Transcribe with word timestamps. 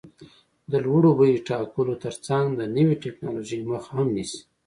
د 0.71 0.73
لوړو 0.85 1.09
بیو 1.19 1.45
ټاکلو 1.49 1.93
ترڅنګ 2.03 2.45
د 2.59 2.61
نوې 2.75 2.95
ټکنالوژۍ 3.03 3.59
مخه 3.71 3.89
هم 3.97 4.07
نیسي. 4.17 4.41